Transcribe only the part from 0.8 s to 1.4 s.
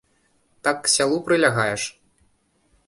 к сялу